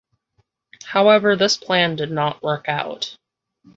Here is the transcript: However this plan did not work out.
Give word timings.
However 0.83 1.35
this 1.35 1.57
plan 1.57 1.95
did 1.95 2.09
not 2.09 2.41
work 2.41 2.67
out. 2.67 3.15